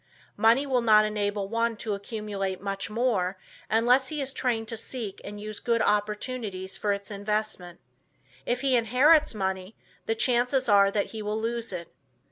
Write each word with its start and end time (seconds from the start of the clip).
Money 0.35 0.65
will 0.65 0.81
not 0.81 1.05
enable 1.05 1.47
one 1.47 1.77
to 1.77 1.93
accumulate 1.93 2.59
much 2.59 2.89
more, 2.89 3.37
unless 3.69 4.07
he 4.07 4.19
is 4.19 4.33
trained 4.33 4.67
to 4.67 4.75
seek 4.75 5.21
and 5.23 5.39
use 5.39 5.59
good 5.59 5.79
opportunities 5.79 6.75
for 6.75 6.91
its 6.91 7.11
investment. 7.11 7.79
If 8.43 8.61
he 8.61 8.75
inherits 8.75 9.35
money 9.35 9.75
the 10.07 10.15
chances 10.15 10.67
are 10.67 10.89
that 10.89 11.11
he 11.13 11.21
will 11.21 11.39
lose 11.39 11.71
it. 11.71 11.93